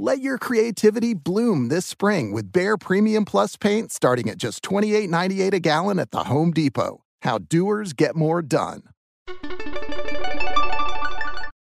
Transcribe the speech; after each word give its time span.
Let 0.00 0.20
your 0.20 0.38
creativity 0.38 1.12
bloom 1.12 1.66
this 1.66 1.84
spring 1.84 2.30
with 2.30 2.52
Behr 2.52 2.78
Premium 2.78 3.24
Plus 3.24 3.56
paint 3.56 3.90
starting 3.90 4.30
at 4.30 4.38
just 4.38 4.62
$28.98 4.62 5.54
a 5.54 5.58
gallon 5.58 5.98
at 5.98 6.12
the 6.12 6.22
Home 6.22 6.52
Depot. 6.52 7.02
How 7.22 7.38
doers 7.38 7.94
get 7.94 8.14
more 8.14 8.40
done. 8.40 8.82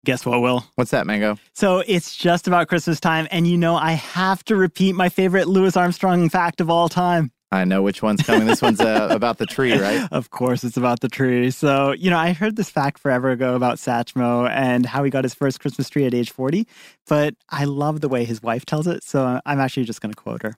Guess 0.05 0.25
what, 0.25 0.39
Will? 0.39 0.63
What's 0.75 0.91
that, 0.91 1.05
Mango? 1.05 1.37
So 1.53 1.83
it's 1.85 2.15
just 2.15 2.47
about 2.47 2.69
Christmas 2.69 3.01
time, 3.01 3.27
and 3.29 3.45
you 3.45 3.57
know 3.57 3.75
I 3.75 3.91
have 3.91 4.41
to 4.45 4.55
repeat 4.55 4.95
my 4.95 5.09
favorite 5.09 5.49
Louis 5.49 5.75
Armstrong 5.75 6.29
fact 6.29 6.61
of 6.61 6.69
all 6.69 6.87
time. 6.87 7.29
I 7.53 7.65
know 7.65 7.83
which 7.83 8.01
one's 8.01 8.23
coming. 8.23 8.47
This 8.47 8.63
one's 8.63 8.81
uh, 8.81 9.09
about 9.11 9.37
the 9.37 9.45
tree, 9.45 9.77
right? 9.77 10.07
Of 10.11 10.31
course, 10.31 10.63
it's 10.63 10.75
about 10.75 11.01
the 11.01 11.07
tree. 11.07 11.51
So, 11.51 11.91
you 11.91 12.09
know, 12.09 12.17
I 12.17 12.33
heard 12.33 12.55
this 12.55 12.69
fact 12.69 12.97
forever 12.97 13.29
ago 13.29 13.53
about 13.53 13.77
Satchmo 13.77 14.49
and 14.49 14.87
how 14.87 15.03
he 15.03 15.11
got 15.11 15.23
his 15.23 15.35
first 15.35 15.59
Christmas 15.59 15.87
tree 15.87 16.05
at 16.05 16.15
age 16.15 16.31
40, 16.31 16.67
but 17.07 17.35
I 17.49 17.65
love 17.65 18.01
the 18.01 18.09
way 18.09 18.25
his 18.25 18.41
wife 18.41 18.65
tells 18.65 18.87
it. 18.87 19.03
So 19.03 19.39
I'm 19.45 19.59
actually 19.59 19.83
just 19.83 20.01
going 20.01 20.11
to 20.11 20.19
quote 20.19 20.41
her. 20.41 20.55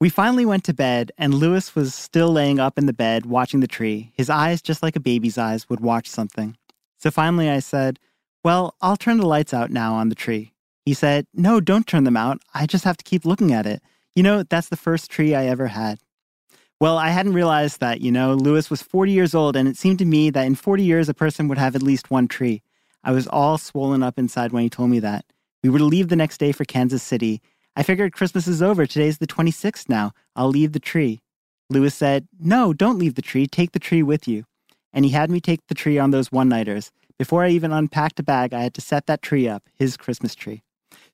We 0.00 0.08
finally 0.08 0.44
went 0.44 0.64
to 0.64 0.74
bed, 0.74 1.12
and 1.16 1.34
Louis 1.34 1.74
was 1.76 1.94
still 1.94 2.32
laying 2.32 2.58
up 2.58 2.76
in 2.76 2.86
the 2.86 2.92
bed 2.92 3.26
watching 3.26 3.60
the 3.60 3.68
tree. 3.68 4.12
His 4.16 4.28
eyes, 4.28 4.60
just 4.60 4.82
like 4.82 4.96
a 4.96 5.00
baby's 5.00 5.38
eyes, 5.38 5.68
would 5.68 5.80
watch 5.80 6.08
something. 6.08 6.56
So 6.98 7.12
finally 7.12 7.48
I 7.48 7.60
said, 7.60 8.00
Well, 8.42 8.74
I'll 8.80 8.96
turn 8.96 9.18
the 9.18 9.26
lights 9.26 9.54
out 9.54 9.70
now 9.70 9.94
on 9.94 10.08
the 10.08 10.16
tree. 10.16 10.52
He 10.84 10.94
said, 10.94 11.26
No, 11.32 11.60
don't 11.60 11.86
turn 11.86 12.02
them 12.02 12.16
out. 12.16 12.42
I 12.54 12.66
just 12.66 12.84
have 12.84 12.96
to 12.96 13.04
keep 13.04 13.24
looking 13.24 13.52
at 13.52 13.66
it. 13.66 13.82
You 14.14 14.22
know, 14.22 14.42
that's 14.42 14.68
the 14.68 14.76
first 14.76 15.10
tree 15.10 15.34
I 15.34 15.46
ever 15.46 15.68
had. 15.68 15.98
Well, 16.80 16.96
I 16.96 17.10
hadn't 17.10 17.34
realized 17.34 17.80
that, 17.80 18.00
you 18.00 18.10
know, 18.10 18.34
Louis 18.34 18.70
was 18.70 18.82
40 18.82 19.12
years 19.12 19.34
old, 19.34 19.54
and 19.54 19.68
it 19.68 19.76
seemed 19.76 19.98
to 19.98 20.04
me 20.04 20.30
that 20.30 20.46
in 20.46 20.54
40 20.54 20.82
years, 20.82 21.08
a 21.08 21.14
person 21.14 21.46
would 21.48 21.58
have 21.58 21.76
at 21.76 21.82
least 21.82 22.10
one 22.10 22.26
tree. 22.26 22.62
I 23.04 23.12
was 23.12 23.26
all 23.26 23.58
swollen 23.58 24.02
up 24.02 24.18
inside 24.18 24.52
when 24.52 24.62
he 24.62 24.70
told 24.70 24.90
me 24.90 24.98
that. 25.00 25.24
We 25.62 25.68
were 25.68 25.78
to 25.78 25.84
leave 25.84 26.08
the 26.08 26.16
next 26.16 26.38
day 26.38 26.52
for 26.52 26.64
Kansas 26.64 27.02
City. 27.02 27.42
I 27.76 27.82
figured 27.82 28.14
Christmas 28.14 28.48
is 28.48 28.62
over. 28.62 28.86
Today's 28.86 29.18
the 29.18 29.26
26th 29.26 29.88
now. 29.88 30.12
I'll 30.34 30.48
leave 30.48 30.72
the 30.72 30.80
tree. 30.80 31.20
Louis 31.68 31.94
said, 31.94 32.26
No, 32.38 32.72
don't 32.72 32.98
leave 32.98 33.14
the 33.14 33.22
tree. 33.22 33.46
Take 33.46 33.72
the 33.72 33.78
tree 33.78 34.02
with 34.02 34.26
you. 34.26 34.44
And 34.92 35.04
he 35.04 35.12
had 35.12 35.30
me 35.30 35.40
take 35.40 35.60
the 35.68 35.74
tree 35.74 35.98
on 35.98 36.10
those 36.10 36.32
one 36.32 36.48
nighters. 36.48 36.90
Before 37.18 37.44
I 37.44 37.50
even 37.50 37.72
unpacked 37.72 38.18
a 38.18 38.22
bag, 38.22 38.54
I 38.54 38.62
had 38.62 38.74
to 38.74 38.80
set 38.80 39.06
that 39.06 39.22
tree 39.22 39.46
up, 39.46 39.64
his 39.74 39.96
Christmas 39.96 40.34
tree. 40.34 40.62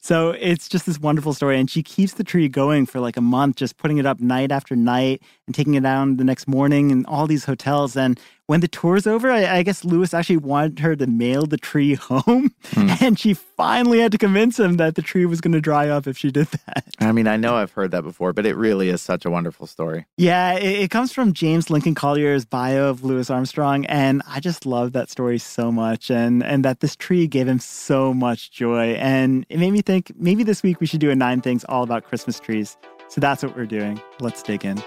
So 0.07 0.31
it's 0.31 0.69
just 0.69 0.87
this 0.87 1.01
wonderful 1.01 1.35
story. 1.35 1.59
And 1.59 1.69
she 1.69 1.83
keeps 1.83 2.13
the 2.13 2.23
tree 2.23 2.49
going 2.49 2.87
for 2.87 3.01
like 3.01 3.17
a 3.17 3.21
month, 3.21 3.57
just 3.57 3.77
putting 3.77 3.99
it 3.99 4.07
up 4.07 4.21
night 4.21 4.53
after 4.53 4.77
night 4.77 5.21
and 5.49 5.55
taking 5.57 5.75
it 5.75 5.83
down 5.83 6.17
the 6.17 6.23
next 6.23 6.47
morning 6.47 6.93
in 6.93 7.05
all 7.07 7.27
these 7.27 7.45
hotels. 7.45 7.97
And 7.97 8.21
when 8.47 8.61
the 8.61 8.69
tour's 8.69 9.07
over, 9.07 9.31
I, 9.31 9.59
I 9.59 9.63
guess 9.63 9.85
Louis 9.85 10.15
actually 10.15 10.37
wanted 10.39 10.79
her 10.79 10.95
to 10.97 11.07
mail 11.07 11.47
the 11.47 11.57
tree 11.57 11.95
home. 11.95 12.53
Mm. 12.73 12.87
And 13.07 13.19
she 13.19 13.35
finally 13.35 14.01
had 14.01 14.11
to 14.13 14.19
convince 14.19 14.59
him 14.59 14.79
that 14.79 14.95
the 14.95 15.03
tree 15.03 15.27
was 15.27 15.41
going 15.41 15.53
to 15.53 15.61
dry 15.61 15.89
up 15.89 16.07
if 16.07 16.17
she 16.17 16.33
did 16.33 16.49
that. 16.67 16.85
I 16.99 17.13
mean, 17.13 17.29
I 17.29 17.37
know 17.37 17.55
I've 17.55 17.71
heard 17.71 17.91
that 17.93 18.03
before, 18.03 18.33
but 18.33 18.47
it 18.47 18.57
really 18.57 18.89
is 18.89 19.01
such 19.01 19.25
a 19.25 19.31
wonderful 19.31 19.67
story. 19.67 20.07
Yeah, 20.17 20.55
it, 20.55 20.81
it 20.83 20.91
comes 20.91 21.13
from 21.13 21.33
James 21.33 21.71
Lincoln 21.71 21.95
Collier's 21.95 22.45
bio 22.45 22.89
of 22.89 23.05
Louis 23.05 23.29
Armstrong. 23.31 23.85
And 23.87 24.23
I 24.27 24.41
just 24.41 24.67
love 24.67 24.93
that 24.93 25.11
story 25.11 25.39
so 25.39 25.71
much. 25.71 26.11
And, 26.11 26.43
and 26.43 26.65
that 26.65 26.81
this 26.81 26.97
tree 26.97 27.27
gave 27.27 27.47
him 27.47 27.61
so 27.61 28.15
much 28.15 28.51
joy. 28.51 28.95
And 28.95 29.47
it 29.49 29.59
made 29.59 29.73
me 29.73 29.83
think 29.83 30.11
maybe 30.17 30.43
this 30.43 30.63
week 30.63 30.81
we 30.81 30.87
should 30.87 31.01
do 31.01 31.11
a 31.11 31.15
nine 31.15 31.43
things 31.43 31.65
all 31.65 31.83
about 31.85 32.05
Christmas 32.05 32.41
trees. 32.41 32.77
So 33.09 33.21
that's 33.21 33.43
what 33.43 33.57
we're 33.57 33.67
doing. 33.67 34.01
Let's 34.21 34.43
dig 34.43 34.65
in. 34.65 34.83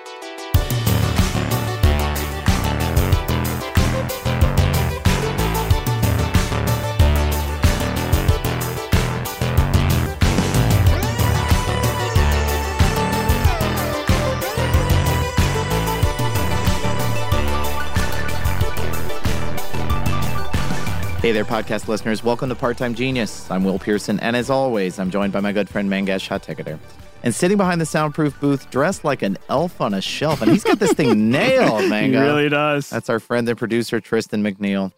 Hey 21.30 21.34
there, 21.34 21.46
podcast 21.46 21.88
listeners. 21.88 22.24
Welcome 22.24 22.50
to 22.50 22.56
Part 22.56 22.80
Time 22.80 22.96
Genius. 22.96 23.52
I'm 23.52 23.64
Will 23.64 23.78
Pearson, 23.78 24.20
and 24.20 24.36
as 24.36 24.50
always, 24.50 24.98
I'm 24.98 25.12
joined 25.12 25.32
by 25.32 25.42
my 25.42 25.52
good 25.52 25.70
friend 25.70 25.88
Mangesh 25.88 26.28
Hattikudur. 26.28 26.80
And 27.22 27.36
sitting 27.36 27.56
behind 27.56 27.80
the 27.80 27.86
soundproof 27.86 28.40
booth, 28.40 28.68
dressed 28.72 29.04
like 29.04 29.22
an 29.22 29.38
elf 29.48 29.80
on 29.80 29.94
a 29.94 30.02
shelf, 30.02 30.42
and 30.42 30.50
he's 30.52 30.64
got 30.64 30.80
this 30.80 30.94
thing 30.94 31.30
nailed, 31.30 31.88
Mango. 31.88 32.20
He 32.20 32.26
really 32.26 32.50
does. 32.50 32.90
That's 32.90 33.12
our 33.12 33.20
friend 33.20 33.48
and 33.48 33.56
producer, 33.60 34.00
Tristan 34.00 34.42
McNeil. 34.42 34.92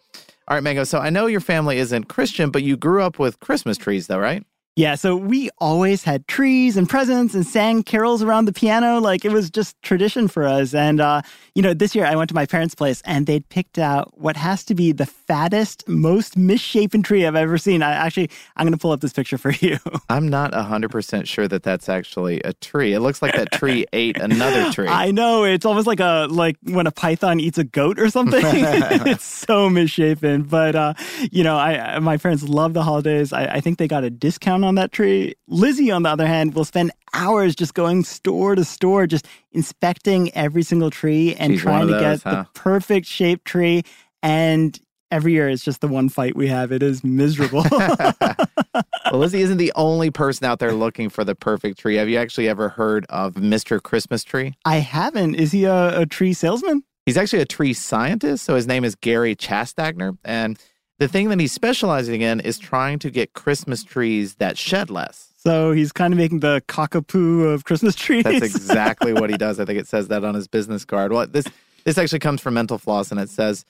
All 0.48 0.56
right, 0.56 0.62
Mango. 0.62 0.84
So 0.84 1.00
I 1.00 1.10
know 1.10 1.26
your 1.26 1.42
family 1.42 1.76
isn't 1.76 2.04
Christian, 2.04 2.48
but 2.48 2.62
you 2.62 2.78
grew 2.78 3.02
up 3.02 3.18
with 3.18 3.38
Christmas 3.40 3.76
trees, 3.76 4.06
though, 4.06 4.18
right? 4.18 4.42
Yeah, 4.74 4.94
so 4.94 5.16
we 5.16 5.50
always 5.58 6.02
had 6.02 6.26
trees 6.28 6.78
and 6.78 6.88
presents 6.88 7.34
and 7.34 7.46
sang 7.46 7.82
carols 7.82 8.22
around 8.22 8.46
the 8.46 8.54
piano. 8.54 9.00
Like 9.00 9.22
it 9.22 9.30
was 9.30 9.50
just 9.50 9.80
tradition 9.82 10.28
for 10.28 10.46
us. 10.46 10.72
And, 10.72 10.98
uh, 10.98 11.20
you 11.54 11.60
know, 11.60 11.74
this 11.74 11.94
year 11.94 12.06
I 12.06 12.16
went 12.16 12.30
to 12.30 12.34
my 12.34 12.46
parents' 12.46 12.74
place 12.74 13.02
and 13.04 13.26
they'd 13.26 13.46
picked 13.50 13.78
out 13.78 14.18
what 14.18 14.34
has 14.38 14.64
to 14.64 14.74
be 14.74 14.92
the 14.92 15.04
fattest, 15.04 15.86
most 15.86 16.38
misshapen 16.38 17.02
tree 17.02 17.26
I've 17.26 17.36
ever 17.36 17.58
seen. 17.58 17.82
I 17.82 17.92
actually, 17.92 18.30
I'm 18.56 18.64
going 18.64 18.72
to 18.72 18.78
pull 18.78 18.92
up 18.92 19.02
this 19.02 19.12
picture 19.12 19.36
for 19.36 19.50
you. 19.50 19.76
I'm 20.08 20.28
not 20.28 20.52
100% 20.52 21.26
sure 21.26 21.46
that 21.48 21.62
that's 21.64 21.90
actually 21.90 22.40
a 22.40 22.54
tree. 22.54 22.94
It 22.94 23.00
looks 23.00 23.20
like 23.20 23.34
that 23.34 23.52
tree 23.52 23.84
ate 23.92 24.16
another 24.16 24.72
tree. 24.72 24.88
I 24.88 25.10
know. 25.10 25.44
It's 25.44 25.66
almost 25.66 25.86
like 25.86 26.00
a, 26.00 26.28
like 26.30 26.56
when 26.62 26.86
a 26.86 26.92
python 26.92 27.40
eats 27.40 27.58
a 27.58 27.64
goat 27.64 27.98
or 27.98 28.08
something. 28.08 28.40
it's 28.42 29.24
so 29.24 29.68
misshapen. 29.68 30.44
But, 30.44 30.74
uh, 30.74 30.94
you 31.30 31.44
know, 31.44 31.58
I, 31.58 31.98
my 31.98 32.16
parents 32.16 32.42
love 32.42 32.72
the 32.72 32.82
holidays. 32.82 33.34
I, 33.34 33.44
I 33.44 33.60
think 33.60 33.76
they 33.76 33.86
got 33.86 34.02
a 34.02 34.08
discount 34.08 34.61
on 34.64 34.74
that 34.76 34.92
tree. 34.92 35.34
Lizzie, 35.48 35.90
on 35.90 36.02
the 36.02 36.08
other 36.08 36.26
hand, 36.26 36.54
will 36.54 36.64
spend 36.64 36.90
hours 37.14 37.54
just 37.54 37.74
going 37.74 38.04
store 38.04 38.54
to 38.54 38.64
store, 38.64 39.06
just 39.06 39.26
inspecting 39.52 40.34
every 40.34 40.62
single 40.62 40.90
tree 40.90 41.34
and 41.34 41.52
She's 41.52 41.62
trying 41.62 41.86
to 41.88 41.94
those, 41.94 42.22
get 42.22 42.22
huh? 42.22 42.44
the 42.52 42.60
perfect 42.60 43.06
shaped 43.06 43.44
tree. 43.44 43.82
And 44.22 44.78
every 45.10 45.32
year 45.32 45.48
it's 45.48 45.62
just 45.62 45.80
the 45.80 45.88
one 45.88 46.08
fight 46.08 46.34
we 46.34 46.48
have. 46.48 46.72
It 46.72 46.82
is 46.82 47.04
miserable. 47.04 47.64
well, 47.70 48.86
Lizzie 49.12 49.42
isn't 49.42 49.58
the 49.58 49.72
only 49.76 50.10
person 50.10 50.46
out 50.46 50.58
there 50.58 50.72
looking 50.72 51.08
for 51.10 51.22
the 51.22 51.34
perfect 51.34 51.78
tree. 51.78 51.96
Have 51.96 52.08
you 52.08 52.18
actually 52.18 52.48
ever 52.48 52.70
heard 52.70 53.06
of 53.08 53.34
Mr. 53.34 53.80
Christmas 53.80 54.24
Tree? 54.24 54.54
I 54.64 54.76
haven't. 54.76 55.34
Is 55.36 55.52
he 55.52 55.64
a, 55.64 56.00
a 56.00 56.06
tree 56.06 56.32
salesman? 56.32 56.82
He's 57.04 57.16
actually 57.16 57.40
a 57.40 57.46
tree 57.46 57.74
scientist. 57.74 58.44
So 58.44 58.54
his 58.54 58.66
name 58.66 58.84
is 58.84 58.94
Gary 58.94 59.36
Chastagner. 59.36 60.16
And 60.24 60.58
The 61.02 61.08
thing 61.08 61.30
that 61.30 61.40
he's 61.40 61.50
specializing 61.50 62.20
in 62.20 62.38
is 62.38 62.60
trying 62.60 63.00
to 63.00 63.10
get 63.10 63.32
Christmas 63.32 63.82
trees 63.82 64.36
that 64.36 64.56
shed 64.56 64.88
less. 64.88 65.32
So 65.36 65.72
he's 65.72 65.90
kind 65.90 66.14
of 66.14 66.18
making 66.18 66.38
the 66.38 66.62
cockapoo 66.68 67.52
of 67.52 67.64
Christmas 67.64 67.96
trees. 67.96 68.22
That's 68.22 68.44
exactly 68.54 69.12
what 69.12 69.28
he 69.28 69.36
does. 69.36 69.58
I 69.58 69.64
think 69.64 69.80
it 69.80 69.88
says 69.88 70.06
that 70.06 70.24
on 70.24 70.36
his 70.36 70.46
business 70.46 70.84
card. 70.84 71.10
Well, 71.10 71.26
this 71.26 71.46
this 71.82 71.98
actually 71.98 72.20
comes 72.20 72.40
from 72.40 72.54
Mental 72.54 72.78
Floss, 72.78 73.10
and 73.10 73.18
it 73.18 73.30
says 73.30 73.64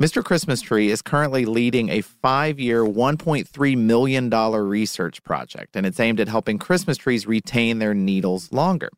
Mr. 0.00 0.24
Christmas 0.24 0.60
Tree 0.60 0.90
is 0.90 1.02
currently 1.02 1.44
leading 1.44 1.88
a 1.88 2.00
five 2.00 2.58
year, 2.58 2.82
$1.3 2.82 3.76
million 3.78 4.28
research 4.28 5.22
project, 5.22 5.76
and 5.76 5.86
it's 5.86 6.00
aimed 6.00 6.18
at 6.18 6.26
helping 6.26 6.58
Christmas 6.58 6.96
trees 6.96 7.28
retain 7.28 7.78
their 7.78 7.94
needles 7.94 8.50
longer. 8.50 8.90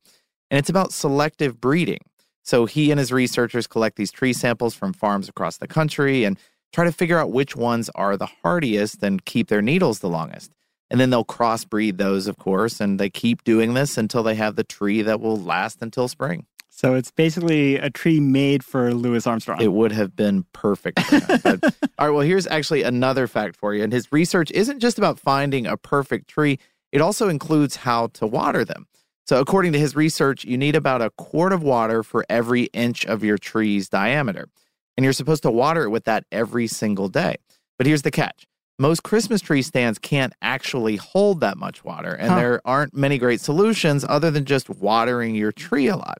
And 0.50 0.56
it's 0.56 0.70
about 0.70 0.94
selective 0.94 1.60
breeding. 1.60 2.00
So 2.44 2.64
he 2.64 2.90
and 2.90 2.98
his 2.98 3.12
researchers 3.12 3.66
collect 3.66 3.96
these 3.96 4.10
tree 4.10 4.32
samples 4.32 4.74
from 4.74 4.94
farms 4.94 5.28
across 5.28 5.58
the 5.58 5.68
country 5.68 6.24
and 6.24 6.38
try 6.74 6.84
to 6.84 6.92
figure 6.92 7.18
out 7.18 7.30
which 7.30 7.54
ones 7.54 7.88
are 7.94 8.16
the 8.16 8.26
hardiest 8.26 9.02
and 9.02 9.24
keep 9.24 9.48
their 9.48 9.62
needles 9.62 10.00
the 10.00 10.08
longest. 10.08 10.50
And 10.90 11.00
then 11.00 11.10
they'll 11.10 11.24
crossbreed 11.24 11.98
those, 11.98 12.26
of 12.26 12.36
course, 12.36 12.80
and 12.80 12.98
they 12.98 13.08
keep 13.08 13.44
doing 13.44 13.74
this 13.74 13.96
until 13.96 14.22
they 14.22 14.34
have 14.34 14.56
the 14.56 14.64
tree 14.64 15.00
that 15.02 15.20
will 15.20 15.38
last 15.38 15.80
until 15.80 16.08
spring. 16.08 16.46
So 16.68 16.94
it's 16.94 17.12
basically 17.12 17.76
a 17.76 17.88
tree 17.88 18.18
made 18.18 18.64
for 18.64 18.92
Louis 18.92 19.24
Armstrong. 19.24 19.62
It 19.62 19.72
would 19.72 19.92
have 19.92 20.16
been 20.16 20.44
perfect. 20.52 21.00
but, 21.44 21.62
all 21.98 22.08
right, 22.08 22.10
well, 22.10 22.20
here's 22.20 22.48
actually 22.48 22.82
another 22.82 23.28
fact 23.28 23.54
for 23.54 23.72
you. 23.72 23.84
And 23.84 23.92
his 23.92 24.10
research 24.12 24.50
isn't 24.50 24.80
just 24.80 24.98
about 24.98 25.20
finding 25.20 25.66
a 25.66 25.76
perfect 25.76 26.28
tree, 26.28 26.58
it 26.90 27.00
also 27.00 27.28
includes 27.28 27.76
how 27.76 28.08
to 28.08 28.26
water 28.26 28.64
them. 28.64 28.86
So, 29.26 29.40
according 29.40 29.72
to 29.72 29.78
his 29.78 29.96
research, 29.96 30.44
you 30.44 30.58
need 30.58 30.76
about 30.76 31.00
a 31.00 31.10
quart 31.10 31.52
of 31.52 31.62
water 31.62 32.02
for 32.02 32.26
every 32.28 32.64
inch 32.74 33.06
of 33.06 33.22
your 33.24 33.38
tree's 33.38 33.88
diameter. 33.88 34.48
And 34.96 35.04
you're 35.04 35.12
supposed 35.12 35.42
to 35.42 35.50
water 35.50 35.84
it 35.84 35.90
with 35.90 36.04
that 36.04 36.24
every 36.30 36.66
single 36.66 37.08
day. 37.08 37.36
But 37.78 37.86
here's 37.86 38.02
the 38.02 38.10
catch 38.10 38.46
most 38.78 39.02
Christmas 39.02 39.40
tree 39.40 39.62
stands 39.62 39.98
can't 39.98 40.32
actually 40.42 40.96
hold 40.96 41.40
that 41.40 41.56
much 41.56 41.84
water, 41.84 42.12
and 42.12 42.30
huh. 42.30 42.36
there 42.36 42.60
aren't 42.64 42.94
many 42.94 43.18
great 43.18 43.40
solutions 43.40 44.04
other 44.08 44.30
than 44.30 44.44
just 44.44 44.68
watering 44.68 45.34
your 45.34 45.52
tree 45.52 45.86
a 45.86 45.96
lot. 45.96 46.18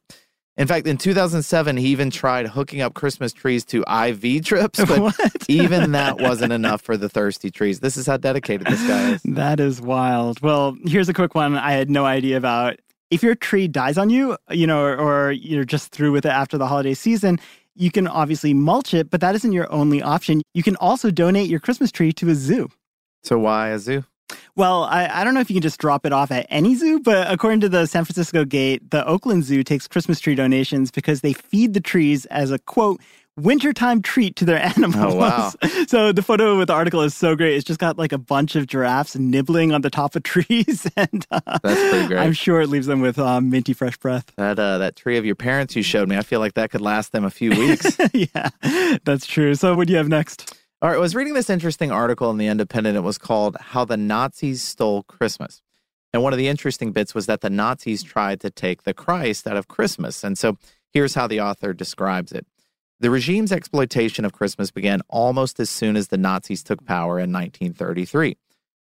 In 0.57 0.69
fact, 0.69 0.87
in 0.87 0.97
2007, 0.97 1.77
he 1.77 1.89
even 1.89 2.11
tried 2.11 2.47
hooking 2.47 2.81
up 2.81 2.95
Christmas 2.95 3.33
trees 3.33 3.65
to 3.67 3.83
IV 3.91 4.45
drips, 4.45 4.85
but 4.89 5.15
even 5.49 5.93
that 5.93 6.21
wasn't 6.21 6.53
enough 6.53 6.81
for 6.81 6.97
the 6.97 7.09
thirsty 7.09 7.51
trees. 7.51 7.81
This 7.81 7.97
is 7.97 8.07
how 8.07 8.19
dedicated 8.19 8.69
this 8.69 8.87
guy 8.87 9.13
is. 9.15 9.23
That 9.25 9.59
is 9.59 9.81
wild. 9.81 10.41
Well, 10.41 10.77
here's 10.85 11.09
a 11.09 11.15
quick 11.15 11.35
one 11.35 11.57
I 11.57 11.73
had 11.73 11.91
no 11.91 12.07
idea 12.07 12.37
about. 12.37 12.79
If 13.11 13.23
your 13.23 13.35
tree 13.35 13.69
dies 13.69 13.99
on 13.99 14.11
you, 14.11 14.37
you 14.51 14.67
know, 14.67 14.83
or, 14.83 14.97
or 14.97 15.33
you're 15.33 15.65
just 15.65 15.91
through 15.91 16.13
with 16.13 16.25
it 16.25 16.31
after 16.31 16.57
the 16.57 16.67
holiday 16.67 16.95
season, 16.95 17.39
you 17.75 17.91
can 17.91 18.07
obviously 18.07 18.55
mulch 18.55 18.95
it, 18.95 19.11
but 19.11 19.21
that 19.21 19.35
isn't 19.35 19.53
your 19.53 19.71
only 19.73 20.03
option. 20.03 20.43
You 20.55 20.63
can 20.63 20.77
also 20.77 21.11
donate 21.11 21.49
your 21.49 21.61
Christmas 21.61 21.91
tree 21.91 22.13
to 22.15 22.31
a 22.31 22.35
zoo. 22.35 22.69
So, 23.23 23.39
why 23.39 23.71
a 23.71 23.79
zoo? 23.79 24.05
Well, 24.57 24.85
I, 24.85 25.09
I 25.21 25.25
don't 25.25 25.35
know 25.35 25.41
if 25.41 25.51
you 25.51 25.55
can 25.55 25.63
just 25.63 25.81
drop 25.81 26.07
it 26.07 26.13
off 26.13 26.31
at 26.31 26.47
any 26.49 26.75
zoo, 26.77 27.01
but 27.01 27.31
according 27.31 27.61
to 27.61 27.69
the 27.69 27.87
San 27.87 28.05
Francisco 28.05 28.45
Gate, 28.45 28.91
the 28.91 29.05
Oakland 29.07 29.45
Zoo 29.45 29.63
takes 29.65 29.89
Christmas 29.89 30.21
tree 30.21 30.35
donations 30.35 30.91
because 30.91 31.21
they 31.23 31.33
feed 31.33 31.75
the 31.75 31.81
trees 31.81 32.25
as 32.27 32.51
a 32.53 32.59
quote, 32.61 33.01
wintertime 33.37 34.01
treat 34.01 34.37
to 34.37 34.45
their 34.45 34.63
animals. 34.77 35.15
Oh, 35.15 35.17
wow. 35.17 35.53
So 35.89 36.13
the 36.13 36.23
photo 36.23 36.57
with 36.57 36.69
the 36.69 36.73
article 36.75 37.03
is 37.03 37.15
so 37.15 37.37
great. 37.37 37.55
It's 37.57 37.65
just 37.65 37.79
got 37.81 37.99
like 37.99 38.13
a 38.13 38.19
bunch 38.19 38.57
of 38.57 38.67
giraffes 38.67 39.17
nibbling 39.17 39.73
on 39.73 39.83
the 39.83 39.91
top 39.91 40.17
of 40.17 40.23
trees. 40.25 40.89
and 40.97 41.27
uh, 41.31 41.41
That's 41.63 41.91
pretty 41.91 42.07
great. 42.09 42.19
I'm 42.21 42.33
sure 42.33 42.61
it 42.61 42.69
leaves 42.69 42.87
them 42.87 43.01
with 43.01 43.19
um, 43.19 43.51
minty 43.51 43.73
fresh 43.73 43.97
breath. 43.99 44.33
That, 44.37 44.59
uh, 44.59 44.79
that 44.79 44.97
tree 44.97 45.19
of 45.19 45.27
your 45.27 45.35
parents 45.35 45.75
you 45.77 45.83
showed 45.83 46.09
me, 46.09 46.17
I 46.17 46.23
feel 46.23 46.41
like 46.41 46.55
that 46.55 46.71
could 46.71 46.81
last 46.81 47.13
them 47.13 47.25
a 47.25 47.31
few 47.31 47.51
weeks. 47.51 47.99
yeah, 48.15 48.51
that's 49.05 49.27
true. 49.27 49.55
So 49.57 49.75
what 49.75 49.89
do 49.89 49.93
you 49.93 49.99
have 49.99 50.09
next? 50.09 50.55
All 50.85 50.91
right, 50.91 50.97
I 50.97 51.01
was 51.01 51.15
reading 51.15 51.33
this 51.33 51.49
interesting 51.49 51.91
article 51.91 52.31
in 52.31 52.37
The 52.37 52.47
Independent. 52.47 52.95
It 52.95 53.01
was 53.01 53.17
called 53.17 53.57
How 53.59 53.87
the 53.87 53.97
Nazis 53.97 54.63
Stole 54.63 55.03
Christmas. 55.05 55.63
And 56.13 56.23
one 56.23 56.35
of 56.35 56.39
the 56.39 56.49
interesting 56.49 56.93
bits 56.93 57.15
was 57.15 57.25
that 57.25 57.41
the 57.41 57.49
Nazis 57.49 58.03
tried 58.03 58.39
to 58.41 58.51
take 58.51 58.83
the 58.83 58.93
Christ 58.93 59.47
out 59.47 59.57
of 59.57 59.67
Christmas. 59.67 60.23
And 60.23 60.37
so 60.37 60.59
here's 60.93 61.15
how 61.15 61.27
the 61.27 61.41
author 61.41 61.73
describes 61.73 62.33
it 62.33 62.47
The 63.01 63.09
regime's 63.09 63.51
exploitation 63.51 64.27
of 64.27 64.35
Christmas 64.35 64.71
began 64.71 65.01
almost 65.09 65.59
as 65.59 65.71
soon 65.71 65.97
as 65.97 66.09
the 66.09 66.19
Nazis 66.19 66.63
took 66.63 66.85
power 66.85 67.19
in 67.19 67.33
1933. 67.33 68.37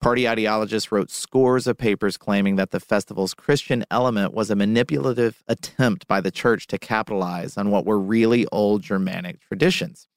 Party 0.02 0.28
ideologists 0.28 0.92
wrote 0.92 1.10
scores 1.10 1.66
of 1.66 1.78
papers 1.78 2.18
claiming 2.18 2.56
that 2.56 2.72
the 2.72 2.78
festival's 2.78 3.32
Christian 3.32 3.86
element 3.90 4.34
was 4.34 4.50
a 4.50 4.54
manipulative 4.54 5.42
attempt 5.48 6.06
by 6.06 6.20
the 6.20 6.30
church 6.30 6.66
to 6.66 6.78
capitalize 6.78 7.56
on 7.56 7.70
what 7.70 7.86
were 7.86 7.98
really 7.98 8.46
old 8.52 8.82
Germanic 8.82 9.40
traditions. 9.40 10.08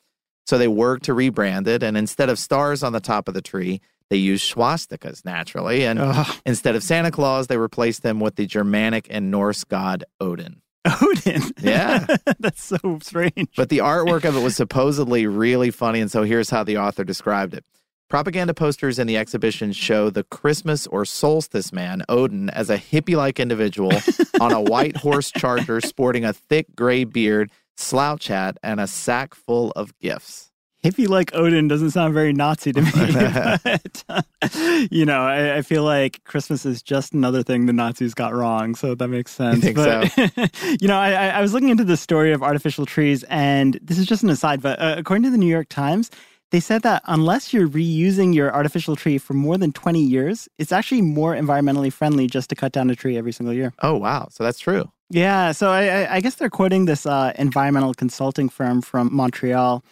So 0.50 0.58
they 0.58 0.68
worked 0.68 1.04
to 1.04 1.14
rebrand 1.14 1.68
it. 1.68 1.84
And 1.84 1.96
instead 1.96 2.28
of 2.28 2.40
stars 2.40 2.82
on 2.82 2.92
the 2.92 3.00
top 3.00 3.28
of 3.28 3.36
the 3.36 3.42
tree, 3.42 3.82
they 4.10 4.16
used 4.18 4.52
swastikas 4.52 5.24
naturally. 5.24 5.86
And 5.86 6.00
Ugh. 6.00 6.36
instead 6.44 6.76
of 6.76 6.82
Santa 6.82 7.12
Claus, 7.12 7.46
they 7.46 7.58
replaced 7.58 8.02
them 8.02 8.20
with 8.20 8.36
the 8.36 8.48
Germanic 8.48 9.06
and 9.12 9.30
Norse 9.30 9.64
god 9.64 10.06
Odin. 10.20 10.64
Odin. 11.04 11.44
Yeah. 11.62 12.04
That's 12.40 12.64
so 12.64 12.98
strange. 13.04 13.50
But 13.56 13.70
the 13.70 13.78
artwork 13.78 14.26
of 14.26 14.36
it 14.36 14.42
was 14.42 14.56
supposedly 14.56 15.28
really 15.28 15.70
funny. 15.70 16.00
And 16.00 16.10
so 16.10 16.24
here's 16.24 16.50
how 16.50 16.64
the 16.64 16.80
author 16.80 17.04
described 17.04 17.54
it. 17.54 17.64
Propaganda 18.10 18.56
posters 18.56 18.98
in 18.98 19.06
the 19.06 19.18
exhibition 19.18 19.72
show 19.72 20.10
the 20.10 20.24
Christmas 20.24 20.88
or 20.88 21.06
solstice 21.06 21.72
man, 21.72 22.02
Odin, 22.10 22.50
as 22.50 22.72
a 22.72 22.78
hippie 22.80 23.16
like 23.16 23.40
individual 23.40 23.92
on 24.42 24.52
a 24.52 24.60
white 24.60 24.98
horse 24.98 25.30
charger 25.30 25.80
sporting 25.80 26.26
a 26.26 26.34
thick 26.34 26.76
gray 26.76 27.04
beard 27.04 27.52
slouch 27.80 28.28
hat, 28.28 28.58
and 28.64 28.80
a 28.80 28.88
sack 28.88 29.34
full 29.34 29.72
of 29.72 29.98
gifts. 30.00 30.50
Hippie 30.84 31.10
like 31.10 31.36
Odin 31.36 31.68
doesn't 31.68 31.92
sound 31.92 32.14
very 32.14 32.32
Nazi 32.32 32.72
to 32.72 32.82
me. 32.82 32.92
but, 34.08 34.88
you 34.92 35.06
know, 35.06 35.22
I, 35.22 35.58
I, 35.58 35.62
feel 35.62 35.84
like 35.84 36.24
Christmas 36.24 36.66
is 36.66 36.82
just 36.82 37.14
another 37.14 37.44
thing 37.44 37.66
the 37.66 37.74
Nazis 37.74 38.14
got 38.14 38.34
wrong. 38.34 38.76
So 38.76 38.96
that 38.96 39.10
makes 39.10 39.32
sense. 39.32 39.66
You 39.66 39.74
but, 39.74 40.10
so? 40.10 40.46
you 40.80 40.88
know, 40.88 40.98
I, 40.98 41.28
I, 41.28 41.42
was 41.42 41.54
looking 41.54 41.68
into 41.68 41.84
the 41.84 41.98
story 41.98 42.32
of 42.32 42.42
artificial 42.42 42.86
trees, 42.86 43.24
and 43.24 43.78
this 43.82 43.98
is 43.98 44.06
just 44.06 44.24
an 44.24 44.30
aside, 44.30 44.62
but 44.62 44.80
uh, 44.80 44.96
according 44.98 45.24
to 45.24 45.32
the 45.32 45.38
New 45.38 45.48
York 45.48 45.68
Times, 45.68 46.12
they 46.52 46.62
said 46.62 46.82
that 46.84 47.04
unless 47.08 47.54
you're 47.54 47.68
reusing 47.68 48.34
your 48.34 48.54
artificial 48.54 48.96
tree 48.96 49.18
for 49.18 49.34
more 49.34 49.58
than 49.58 49.74
20 49.74 50.02
years, 50.02 50.48
it's 50.58 50.72
actually 50.72 51.02
more 51.02 51.36
environmentally 51.36 51.92
friendly 51.92 52.26
just 52.26 52.50
to 52.52 52.56
cut 52.56 52.72
down 52.72 52.90
a 52.90 52.96
tree 52.96 53.18
every 53.18 53.34
single 53.34 53.54
year. 53.54 53.74
Oh, 53.84 53.98
wow. 53.98 54.30
So 54.32 54.46
that's 54.46 54.60
true. 54.60 54.90
Yeah, 55.10 55.54
so 55.54 55.70
I, 55.72 56.16
I 56.16 56.22
guess 56.22 56.36
they're 56.36 56.50
quoting 56.50 56.86
this 56.86 57.06
uh, 57.06 57.34
environmental 57.38 57.94
consulting 57.94 58.48
firm 58.48 58.82
from 58.82 59.14
Montreal, 59.14 59.84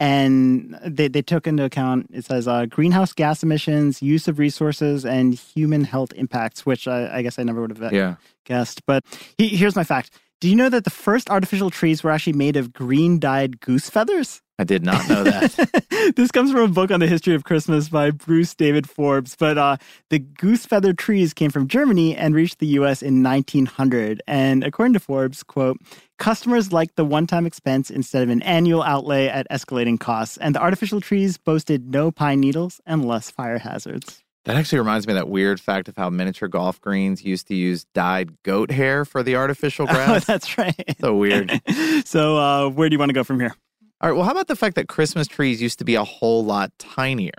and 0.00 0.76
they, 0.84 1.06
they 1.06 1.22
took 1.22 1.46
into 1.46 1.64
account 1.64 2.10
it 2.12 2.24
says 2.24 2.48
uh, 2.48 2.66
greenhouse 2.66 3.12
gas 3.12 3.44
emissions, 3.44 4.02
use 4.02 4.26
of 4.26 4.40
resources, 4.40 5.04
and 5.04 5.34
human 5.34 5.84
health 5.84 6.12
impacts, 6.14 6.66
which 6.66 6.88
I, 6.88 7.18
I 7.18 7.22
guess 7.22 7.38
I 7.38 7.44
never 7.44 7.60
would 7.60 7.78
have 7.78 7.92
yeah. 7.92 8.16
guessed. 8.44 8.84
But 8.86 9.04
he, 9.38 9.48
here's 9.48 9.76
my 9.76 9.84
fact: 9.84 10.10
Do 10.40 10.48
you 10.48 10.56
know 10.56 10.68
that 10.68 10.82
the 10.82 10.90
first 10.90 11.30
artificial 11.30 11.70
trees 11.70 12.02
were 12.02 12.10
actually 12.10 12.32
made 12.32 12.56
of 12.56 12.72
green 12.72 13.20
dyed 13.20 13.60
goose 13.60 13.88
feathers? 13.88 14.42
I 14.58 14.64
did 14.64 14.84
not 14.84 15.08
know 15.08 15.24
that. 15.24 16.12
this 16.16 16.30
comes 16.30 16.52
from 16.52 16.60
a 16.60 16.68
book 16.68 16.92
on 16.92 17.00
the 17.00 17.08
history 17.08 17.34
of 17.34 17.42
Christmas 17.42 17.88
by 17.88 18.12
Bruce 18.12 18.54
David 18.54 18.88
Forbes. 18.88 19.34
But 19.36 19.58
uh, 19.58 19.78
the 20.10 20.20
goose 20.20 20.64
feather 20.64 20.92
trees 20.92 21.34
came 21.34 21.50
from 21.50 21.66
Germany 21.66 22.16
and 22.16 22.34
reached 22.34 22.60
the 22.60 22.66
U.S. 22.66 23.02
in 23.02 23.22
1900. 23.22 24.22
And 24.28 24.62
according 24.62 24.92
to 24.92 25.00
Forbes, 25.00 25.42
quote, 25.42 25.78
customers 26.18 26.72
liked 26.72 26.94
the 26.94 27.04
one-time 27.04 27.46
expense 27.46 27.90
instead 27.90 28.22
of 28.22 28.28
an 28.28 28.42
annual 28.42 28.82
outlay 28.82 29.26
at 29.26 29.48
escalating 29.50 29.98
costs. 29.98 30.36
And 30.36 30.54
the 30.54 30.62
artificial 30.62 31.00
trees 31.00 31.36
boasted 31.36 31.90
no 31.90 32.12
pine 32.12 32.38
needles 32.38 32.80
and 32.86 33.04
less 33.04 33.30
fire 33.30 33.58
hazards. 33.58 34.22
That 34.44 34.56
actually 34.56 34.78
reminds 34.78 35.06
me 35.06 35.14
of 35.14 35.16
that 35.16 35.28
weird 35.28 35.58
fact 35.58 35.88
of 35.88 35.96
how 35.96 36.10
miniature 36.10 36.48
golf 36.48 36.80
greens 36.80 37.24
used 37.24 37.48
to 37.48 37.54
use 37.54 37.86
dyed 37.94 38.30
goat 38.42 38.70
hair 38.70 39.04
for 39.04 39.22
the 39.22 39.36
artificial 39.36 39.86
grass. 39.88 40.22
Oh, 40.22 40.32
that's 40.32 40.56
right. 40.58 40.96
So 41.00 41.16
weird. 41.16 41.60
so, 42.04 42.36
uh, 42.36 42.68
where 42.68 42.88
do 42.88 42.94
you 42.94 42.98
want 42.98 43.08
to 43.08 43.14
go 43.14 43.24
from 43.24 43.40
here? 43.40 43.54
All 44.00 44.10
right, 44.10 44.16
well, 44.16 44.24
how 44.24 44.32
about 44.32 44.48
the 44.48 44.56
fact 44.56 44.76
that 44.76 44.88
Christmas 44.88 45.26
trees 45.26 45.62
used 45.62 45.78
to 45.78 45.84
be 45.84 45.94
a 45.94 46.04
whole 46.04 46.44
lot 46.44 46.72
tinier? 46.78 47.32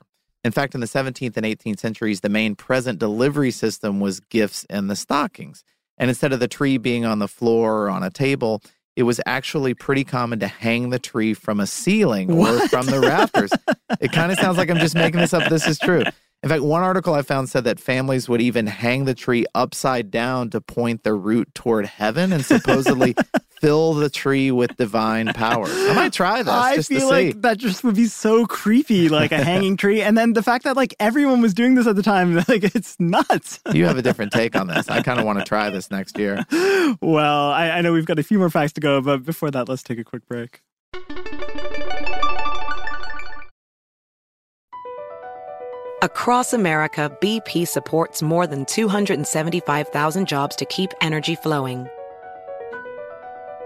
In 0.44 0.52
fact, 0.52 0.74
in 0.76 0.82
the 0.82 0.88
17th 0.88 1.36
and 1.38 1.46
18th 1.46 1.80
centuries, 1.80 2.22
the 2.22 2.30
main 2.30 2.56
present 2.56 3.00
delivery 3.00 3.52
system 3.52 4.00
was 4.00 4.20
gifts 4.20 4.64
in 4.70 4.88
the 4.88 4.96
stockings. 4.96 5.64
And 5.98 6.10
instead 6.10 6.34
of 6.34 6.40
the 6.40 6.48
tree 6.48 6.78
being 6.78 7.06
on 7.06 7.20
the 7.20 7.28
floor 7.28 7.84
or 7.84 7.90
on 7.90 8.04
a 8.04 8.10
table, 8.10 8.62
it 8.96 9.04
was 9.04 9.20
actually 9.26 9.74
pretty 9.74 10.04
common 10.04 10.40
to 10.40 10.48
hang 10.48 10.90
the 10.90 11.00
tree 11.00 11.34
from 11.34 11.60
a 11.60 11.68
ceiling 11.68 12.36
what? 12.36 12.54
or 12.54 12.68
from 12.68 12.86
the 12.86 13.00
rafters. 13.00 13.52
it 14.00 14.12
kind 14.12 14.32
of 14.32 14.40
sounds 14.42 14.58
like 14.58 14.70
I'm 14.70 14.78
just 14.78 14.96
making 14.96 15.20
this 15.20 15.34
up. 15.34 15.50
This 15.50 15.68
is 15.68 15.78
true. 15.80 16.04
In 16.44 16.50
fact, 16.50 16.62
one 16.62 16.84
article 16.84 17.14
I 17.14 17.24
found 17.24 17.50
said 17.50 17.64
that 17.64 17.80
families 17.80 18.30
would 18.30 18.42
even 18.42 18.68
hang 18.68 19.06
the 19.06 19.16
tree 19.16 19.46
upside 19.56 20.12
down 20.12 20.52
to 20.52 20.62
point 20.62 21.04
the 21.04 21.14
root 21.14 21.54
toward 21.56 21.88
heaven 21.88 22.32
and 22.32 22.46
supposedly 22.46 23.16
fill 23.66 23.96
the 23.96 24.12
tree 24.12 24.52
with 24.52 24.78
divine 24.78 25.34
power. 25.34 25.66
I 25.68 25.94
might 25.94 26.14
try 26.14 26.44
this. 26.44 26.54
I 26.54 26.82
feel 26.84 27.10
like 27.10 27.42
that 27.42 27.58
just 27.58 27.84
would 27.84 27.96
be 27.96 28.06
so 28.06 28.46
creepy, 28.46 29.10
like 29.10 29.32
a 29.32 29.44
hanging 29.44 29.76
tree. 29.76 30.04
And 30.04 30.16
then 30.16 30.34
the 30.34 30.44
fact 30.44 30.66
that 30.66 30.76
like 30.76 30.94
everyone 31.00 31.42
was 31.42 31.56
doing 31.56 31.74
this 31.74 31.88
at 31.88 31.96
the 31.96 32.04
time, 32.04 32.36
like 32.48 32.64
it's 32.76 32.96
nuts. 33.00 33.60
you 33.74 33.88
have 33.88 33.98
a 33.98 34.04
different 34.04 34.32
take 34.32 34.56
on 34.56 34.68
this. 34.68 34.88
I 34.88 35.02
kind 35.02 35.20
of 35.20 35.26
want 35.26 35.40
to 35.40 35.46
try 35.46 35.72
this 35.72 35.90
next 35.90 36.18
year. 36.20 36.46
Well, 37.02 37.50
I, 37.50 37.72
I 37.72 37.82
know 37.82 37.94
we've 37.94 38.06
got 38.06 38.20
a 38.20 38.24
few 38.24 38.38
more 38.38 38.50
facts 38.50 38.74
to 38.74 38.82
go, 38.82 39.02
but 39.02 39.26
before 39.26 39.50
that, 39.52 39.68
let's 39.68 39.82
take 39.82 39.98
a 39.98 40.04
quick 40.04 40.28
break. 40.28 40.62
Across 46.04 46.54
America, 46.54 47.12
BP 47.22 47.68
supports 47.68 48.22
more 48.22 48.46
than 48.46 48.66
275,000 48.66 50.28
jobs 50.28 50.56
to 50.56 50.66
keep 50.66 50.92
energy 51.02 51.36
flowing. 51.36 51.88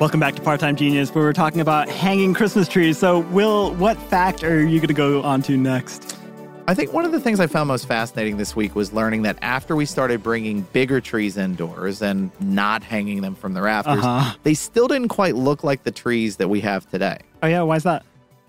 Welcome 0.00 0.18
back 0.20 0.34
to 0.34 0.42
Part 0.42 0.60
Time 0.60 0.74
Genius, 0.76 1.14
where 1.14 1.24
we're 1.24 1.32
talking 1.32 1.60
about 1.60 1.88
hanging 1.88 2.34
Christmas 2.34 2.66
trees. 2.68 2.98
So, 2.98 3.20
Will, 3.20 3.72
what 3.76 3.96
fact 3.96 4.42
are 4.42 4.60
you 4.64 4.78
going 4.80 4.88
to 4.88 4.94
go 4.94 5.22
on 5.22 5.40
to 5.42 5.56
next? 5.56 6.18
I 6.66 6.74
think 6.74 6.92
one 6.92 7.04
of 7.04 7.12
the 7.12 7.20
things 7.20 7.38
I 7.40 7.46
found 7.46 7.68
most 7.68 7.86
fascinating 7.86 8.36
this 8.36 8.56
week 8.56 8.74
was 8.74 8.92
learning 8.92 9.22
that 9.22 9.38
after 9.40 9.76
we 9.76 9.86
started 9.86 10.22
bringing 10.22 10.62
bigger 10.72 11.00
trees 11.00 11.36
indoors 11.36 12.02
and 12.02 12.30
not 12.40 12.82
hanging 12.82 13.20
them 13.20 13.34
from 13.34 13.54
the 13.54 13.62
rafters, 13.62 14.02
Uh-huh. 14.04 14.34
they 14.42 14.54
still 14.54 14.88
didn't 14.88 15.08
quite 15.08 15.36
look 15.36 15.62
like 15.62 15.84
the 15.84 15.90
trees 15.92 16.36
that 16.36 16.48
we 16.48 16.60
have 16.60 16.90
today. 16.90 17.18
Oh, 17.42 17.46
yeah, 17.46 17.62
why 17.62 17.76
is 17.76 17.84
that? 17.84 18.04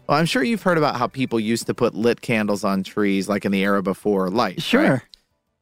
Well, 0.08 0.18
I'm 0.18 0.26
sure 0.26 0.44
you've 0.44 0.64
heard 0.64 0.78
about 0.78 0.96
how 0.98 1.08
people 1.08 1.40
used 1.40 1.68
to 1.68 1.74
put 1.74 1.94
lit 1.94 2.22
candles 2.22 2.64
on 2.64 2.84
trees 2.84 3.30
like 3.30 3.46
in 3.46 3.52
the 3.52 3.64
era 3.64 3.84
before 3.84 4.30
light. 4.30 4.62
Sure. 4.64 4.82
right? 4.94 5.02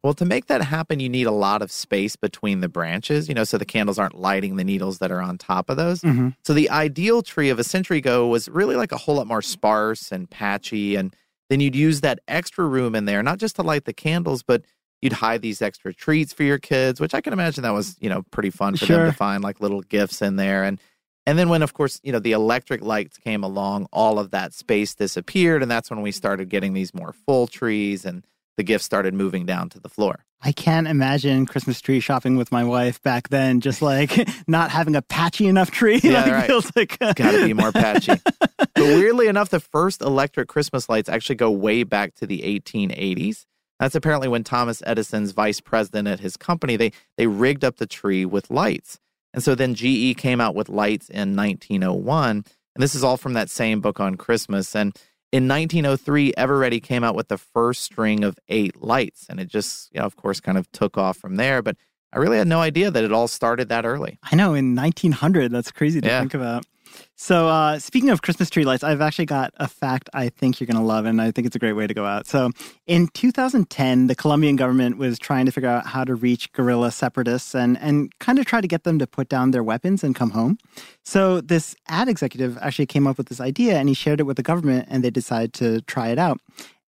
Well, 0.04 0.14
to 0.16 0.26
make 0.26 0.48
that 0.48 0.62
happen, 0.62 1.00
you 1.00 1.08
need 1.08 1.28
a 1.28 1.32
lot 1.32 1.62
of 1.62 1.72
space 1.72 2.18
between 2.18 2.60
the 2.60 2.68
branches, 2.68 3.30
you 3.30 3.34
know, 3.34 3.46
so 3.46 3.58
the 3.58 3.66
candles 3.66 3.98
aren't 3.98 4.20
lighting 4.20 4.58
the 4.58 4.64
needles 4.66 5.00
that 5.00 5.12
are 5.12 5.22
on 5.22 5.38
top 5.38 5.70
of 5.70 5.78
those. 5.78 6.02
hmm 6.02 6.30
So 6.44 6.54
the 6.54 6.70
ideal 6.70 7.22
tree 7.22 7.50
of 7.50 7.58
a 7.58 7.64
century 7.64 8.00
ago 8.00 8.28
was 8.28 8.50
really 8.50 8.76
like 8.76 8.92
a 8.92 8.98
whole 8.98 9.16
lot 9.16 9.28
more 9.28 9.42
sparse 9.42 10.12
and 10.12 10.30
patchy. 10.30 10.98
And 10.98 11.16
then 11.50 11.62
you'd 11.62 11.76
use 11.76 12.02
that 12.02 12.20
extra 12.28 12.66
room 12.66 12.96
in 12.96 13.06
there, 13.06 13.24
not 13.24 13.40
just 13.40 13.56
to 13.56 13.64
light 13.64 13.86
the 13.86 13.94
candles, 13.94 14.44
but 14.44 14.64
you'd 15.02 15.14
hide 15.14 15.42
these 15.42 15.62
extra 15.62 15.94
treats 15.94 16.34
for 16.34 16.44
your 16.44 16.60
kids, 16.60 17.00
which 17.00 17.14
I 17.14 17.22
can 17.22 17.32
imagine 17.32 17.64
that 17.64 17.74
was, 17.74 17.96
you 18.02 18.10
know, 18.10 18.24
pretty 18.24 18.50
fun 18.50 18.76
for 18.76 18.88
them 18.88 19.06
to 19.06 19.12
find 19.14 19.42
like 19.42 19.62
little 19.62 19.82
gifts 19.82 20.22
in 20.22 20.36
there. 20.36 20.66
And 20.66 20.82
and 21.26 21.40
then 21.40 21.48
when 21.48 21.62
of 21.62 21.74
course, 21.74 22.02
you 22.04 22.12
know, 22.12 22.20
the 22.20 22.34
electric 22.34 22.82
lights 22.82 23.18
came 23.18 23.44
along, 23.44 23.88
all 23.94 24.20
of 24.20 24.32
that 24.32 24.54
space 24.54 24.96
disappeared. 24.96 25.62
And 25.62 25.72
that's 25.72 25.90
when 25.90 26.02
we 26.02 26.12
started 26.12 26.50
getting 26.50 26.74
these 26.74 26.94
more 26.94 27.14
full 27.14 27.48
trees 27.48 28.04
and 28.04 28.26
the 28.58 28.64
gifts 28.64 28.86
started 28.86 29.14
moving 29.14 29.46
down 29.46 29.70
to 29.70 29.80
the 29.80 29.90
floor. 29.90 30.26
I 30.42 30.52
can't 30.52 30.88
imagine 30.88 31.46
Christmas 31.46 31.80
tree 31.80 32.02
shopping 32.02 32.36
with 32.36 32.52
my 32.52 32.64
wife 32.64 33.02
back 33.02 33.30
then, 33.30 33.62
just 33.62 33.82
like 33.94 34.28
not 34.48 34.72
having 34.72 34.96
a 34.96 35.02
patchy 35.02 35.48
enough 35.48 35.72
tree. 35.72 36.00
Yeah, 36.04 36.24
like, 36.24 36.32
right. 36.32 36.48
feels 36.48 36.72
like 36.76 37.00
Gotta 37.00 37.46
be 37.46 37.54
more 37.54 37.72
patchy. 37.72 38.14
but 38.58 38.72
weirdly 38.76 39.28
enough, 39.28 39.50
the 39.50 39.60
first 39.60 40.02
electric 40.02 40.50
Christmas 40.50 40.90
lights 40.90 41.10
actually 41.10 41.36
go 41.36 41.50
way 41.50 41.84
back 41.84 42.14
to 42.16 42.28
the 42.28 42.42
1880s. 42.42 43.46
That's 43.80 43.96
apparently 43.96 44.28
when 44.28 44.44
Thomas 44.44 44.84
Edison's 44.86 45.32
vice 45.32 45.60
president 45.60 46.08
at 46.08 46.20
his 46.20 46.38
company, 46.38 46.76
they 46.76 46.92
they 47.18 47.28
rigged 47.28 47.64
up 47.64 47.78
the 47.78 47.88
tree 47.88 48.26
with 48.26 48.52
lights. 48.52 49.00
And 49.34 49.42
so 49.44 49.56
then 49.56 49.74
GE 49.76 50.16
came 50.18 50.40
out 50.40 50.56
with 50.56 50.70
lights 50.70 51.10
in 51.10 51.36
1901. 51.36 52.46
And 52.76 52.82
this 52.82 52.96
is 52.96 53.04
all 53.04 53.18
from 53.18 53.34
that 53.34 53.50
same 53.50 53.82
book 53.82 54.00
on 54.00 54.16
Christmas. 54.16 54.76
And 54.76 54.96
in 55.34 55.48
1903, 55.48 56.34
Eveready 56.38 56.82
came 56.82 57.04
out 57.04 57.16
with 57.16 57.28
the 57.28 57.38
first 57.40 57.82
string 57.84 58.24
of 58.24 58.38
eight 58.50 58.82
lights. 58.84 59.26
And 59.28 59.40
it 59.40 59.48
just, 59.48 59.90
you 59.92 60.00
know, 60.00 60.06
of 60.06 60.16
course, 60.16 60.40
kind 60.40 60.58
of 60.60 60.72
took 60.72 60.98
off 60.98 61.18
from 61.18 61.38
there. 61.38 61.62
But 61.64 61.76
I 62.14 62.20
really 62.20 62.38
had 62.38 62.48
no 62.48 62.60
idea 62.62 62.92
that 62.92 63.04
it 63.04 63.12
all 63.12 63.28
started 63.28 63.68
that 63.70 63.84
early. 63.84 64.20
I 64.32 64.36
know 64.36 64.54
in 64.54 64.76
1900. 64.76 65.52
That's 65.52 65.72
crazy 65.72 66.00
to 66.02 66.08
Yeah. 66.08 66.20
think 66.20 66.36
about. 66.36 66.66
So, 67.16 67.48
uh, 67.48 67.80
speaking 67.80 68.10
of 68.10 68.22
Christmas 68.22 68.50
tree 68.50 68.66
lights, 68.66 68.84
I've 68.84 69.02
actually 69.02 69.26
got 69.26 69.54
a 69.58 69.68
fact 69.68 70.10
I 70.14 70.30
think 70.30 70.60
you're 70.60 70.68
going 70.68 70.78
to 70.78 70.84
love, 70.84 71.06
and 71.06 71.22
I 71.22 71.32
think 71.32 71.48
it's 71.48 71.56
a 71.56 71.60
great 71.60 71.74
way 71.74 71.88
to 71.88 71.94
go 71.94 72.06
out. 72.06 72.28
So, 72.28 72.52
in 72.88 73.08
2010, 73.14 74.08
the 74.08 74.16
Colombian 74.16 74.56
government 74.56 74.98
was 74.98 75.20
trying 75.20 75.46
to 75.46 75.52
figure 75.52 75.70
out 75.70 75.86
how 75.86 76.04
to 76.04 76.16
reach 76.16 76.52
guerrilla 76.52 76.92
separatists 76.92 77.56
and, 77.56 77.78
and 77.80 78.12
kind 78.20 78.40
of 78.40 78.46
try 78.46 78.62
to 78.62 78.68
get 78.68 78.84
them 78.84 79.00
to 79.00 79.08
put 79.08 79.30
down 79.30 79.52
their 79.52 79.64
weapons 79.64 80.04
and 80.04 80.16
come 80.16 80.32
home. 80.32 80.58
So, 81.04 81.42
this 81.42 81.76
ad 81.88 82.10
executive 82.10 82.58
actually 82.62 82.88
came 82.88 83.08
up 83.08 83.18
with 83.18 83.30
this 83.30 83.40
idea 83.40 83.78
and 83.78 83.88
he 83.88 83.96
shared 83.96 84.20
it 84.20 84.24
with 84.24 84.38
the 84.38 84.44
government, 84.44 84.88
and 84.90 85.04
they 85.04 85.10
decided 85.10 85.54
to 85.54 85.82
try 85.82 86.10
it 86.10 86.20
out. 86.20 86.40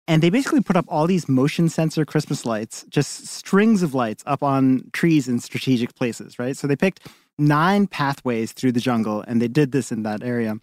And 0.07 0.21
they 0.21 0.29
basically 0.29 0.61
put 0.61 0.75
up 0.75 0.85
all 0.87 1.07
these 1.07 1.27
motion 1.27 1.67
sensor 1.67 2.05
Christmas 2.05 2.45
lights, 2.45 2.85
just 2.89 3.25
strings 3.25 3.81
of 3.81 3.95
lights 3.95 4.23
up 4.27 4.43
on 4.43 4.89
trees 4.93 5.27
in 5.27 5.39
strategic 5.39 5.95
places, 5.95 6.37
right? 6.37 6.55
So 6.55 6.67
they 6.67 6.75
picked 6.75 7.07
nine 7.37 7.87
pathways 7.87 8.51
through 8.51 8.71
the 8.71 8.79
jungle 8.79 9.23
and 9.27 9.41
they 9.41 9.47
did 9.47 9.71
this 9.71 9.91
in 9.91 10.03
that 10.03 10.23
area. 10.23 10.55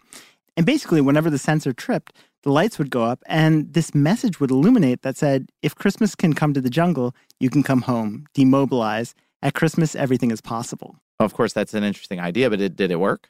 And 0.55 0.65
basically, 0.65 1.01
whenever 1.01 1.29
the 1.29 1.37
sensor 1.37 1.73
tripped, 1.73 2.13
the 2.43 2.51
lights 2.51 2.77
would 2.77 2.89
go 2.89 3.03
up 3.03 3.23
and 3.25 3.73
this 3.73 3.95
message 3.95 4.39
would 4.39 4.51
illuminate 4.51 5.01
that 5.01 5.17
said, 5.17 5.49
if 5.61 5.75
Christmas 5.75 6.15
can 6.15 6.33
come 6.33 6.53
to 6.53 6.61
the 6.61 6.69
jungle, 6.69 7.15
you 7.39 7.49
can 7.49 7.63
come 7.63 7.81
home, 7.81 8.27
demobilize. 8.33 9.13
At 9.41 9.55
Christmas, 9.55 9.95
everything 9.95 10.31
is 10.31 10.39
possible. 10.39 10.95
Of 11.19 11.33
course, 11.33 11.53
that's 11.53 11.73
an 11.73 11.83
interesting 11.83 12.19
idea, 12.19 12.49
but 12.49 12.61
it, 12.61 12.75
did 12.75 12.91
it 12.91 12.99
work? 12.99 13.29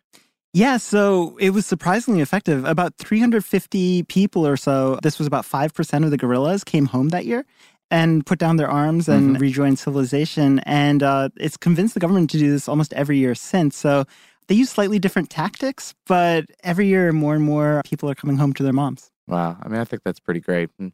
Yeah, 0.54 0.78
so 0.78 1.36
it 1.40 1.50
was 1.50 1.66
surprisingly 1.66 2.22
effective. 2.22 2.64
About 2.66 2.96
350 2.98 4.04
people 4.04 4.46
or 4.46 4.56
so, 4.56 5.00
this 5.02 5.18
was 5.18 5.26
about 5.26 5.46
5% 5.46 6.04
of 6.04 6.12
the 6.12 6.18
guerrillas, 6.18 6.64
came 6.64 6.86
home 6.86 7.10
that 7.10 7.26
year 7.26 7.46
and 7.94 8.26
put 8.26 8.40
down 8.40 8.58
their 8.58 8.70
arms 8.70 9.08
and 9.08 9.34
mm-hmm. 9.34 9.42
rejoined 9.42 9.78
civilization. 9.78 10.60
And 10.66 11.04
uh, 11.04 11.30
it's 11.38 11.58
convinced 11.58 11.94
the 11.94 12.00
government 12.00 12.32
to 12.32 12.40
do 12.40 12.50
this 12.50 12.68
almost 12.68 12.92
every 12.94 13.20
year 13.20 13.36
since. 13.36 13.78
So 13.78 14.06
they 14.48 14.56
use 14.56 14.72
slightly 14.72 14.98
different 14.98 15.30
tactics, 15.30 15.94
but 16.08 16.46
every 16.64 16.88
year 16.88 17.12
more 17.12 17.36
and 17.36 17.44
more 17.44 17.84
people 17.86 18.10
are 18.10 18.16
coming 18.16 18.38
home 18.38 18.52
to 18.54 18.64
their 18.64 18.74
moms. 18.74 19.12
Wow. 19.28 19.58
I 19.62 19.68
mean, 19.68 19.80
I 19.80 19.84
think 19.84 20.02
that's 20.04 20.20
pretty 20.20 20.40
great. 20.40 20.72
And 20.80 20.92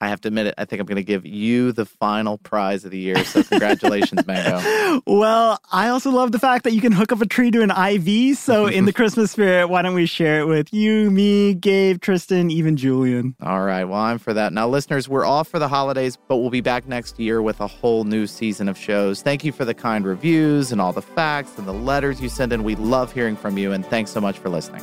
I 0.00 0.08
have 0.08 0.20
to 0.22 0.28
admit 0.28 0.46
it. 0.46 0.54
I 0.58 0.66
think 0.66 0.80
I'm 0.80 0.86
going 0.86 0.96
to 0.96 1.02
give 1.02 1.24
you 1.24 1.72
the 1.72 1.86
final 1.86 2.36
prize 2.38 2.84
of 2.84 2.90
the 2.90 2.98
year. 2.98 3.24
So 3.24 3.42
congratulations, 3.42 4.26
Mango. 4.26 4.60
Well, 5.06 5.58
I 5.70 5.88
also 5.88 6.10
love 6.10 6.32
the 6.32 6.38
fact 6.38 6.64
that 6.64 6.72
you 6.72 6.80
can 6.80 6.92
hook 6.92 7.12
up 7.12 7.20
a 7.20 7.26
tree 7.26 7.50
to 7.50 7.62
an 7.62 7.70
IV. 7.70 8.38
So 8.38 8.66
in 8.66 8.86
the 8.86 8.92
Christmas 8.94 9.30
spirit, 9.30 9.68
why 9.68 9.82
don't 9.82 9.94
we 9.94 10.06
share 10.06 10.40
it 10.40 10.46
with 10.46 10.72
you, 10.72 11.10
me, 11.10 11.54
Gabe, 11.54 12.00
Tristan, 12.00 12.50
even 12.50 12.76
Julian? 12.76 13.34
All 13.42 13.62
right. 13.62 13.84
Well, 13.84 14.00
I'm 14.00 14.18
for 14.18 14.32
that. 14.32 14.52
Now, 14.52 14.68
listeners, 14.68 15.08
we're 15.08 15.26
off 15.26 15.48
for 15.48 15.58
the 15.58 15.68
holidays, 15.68 16.16
but 16.28 16.38
we'll 16.38 16.50
be 16.50 16.60
back 16.62 16.86
next 16.88 17.18
year 17.18 17.42
with 17.42 17.60
a 17.60 17.66
whole 17.66 18.04
new 18.04 18.26
season 18.26 18.68
of 18.68 18.78
shows. 18.78 19.22
Thank 19.22 19.44
you 19.44 19.52
for 19.52 19.64
the 19.64 19.74
kind 19.74 20.04
reviews 20.06 20.72
and 20.72 20.80
all 20.80 20.92
the 20.92 21.02
facts 21.02 21.58
and 21.58 21.66
the 21.66 21.74
letters 21.74 22.20
you 22.20 22.28
send 22.28 22.52
in. 22.52 22.64
We 22.64 22.74
love 22.76 23.12
hearing 23.12 23.36
from 23.36 23.58
you, 23.58 23.72
and 23.72 23.84
thanks 23.84 24.10
so 24.10 24.20
much 24.20 24.38
for 24.38 24.48
listening. 24.48 24.82